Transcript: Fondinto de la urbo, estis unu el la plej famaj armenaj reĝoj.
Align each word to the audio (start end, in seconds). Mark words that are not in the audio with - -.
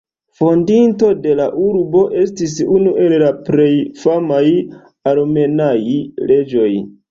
Fondinto 0.37 1.09
de 1.25 1.35
la 1.39 1.45
urbo, 1.65 2.01
estis 2.21 2.57
unu 2.77 2.95
el 3.05 3.15
la 3.25 3.29
plej 3.51 3.69
famaj 4.07 4.43
armenaj 5.15 5.79
reĝoj. 6.35 6.69